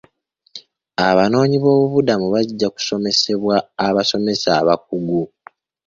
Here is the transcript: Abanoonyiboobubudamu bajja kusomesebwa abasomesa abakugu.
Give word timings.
Abanoonyiboobubudamu 1.09 2.25
bajja 2.33 2.67
kusomesebwa 2.75 3.55
abasomesa 3.87 4.49
abakugu. 4.61 5.21